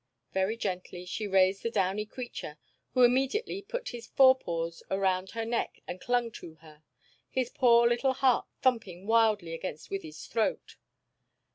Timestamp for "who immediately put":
2.95-3.89